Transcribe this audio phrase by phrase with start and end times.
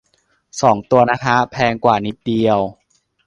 [0.61, 2.59] สองตัว นะฮะ แพงกว่านิดเดียว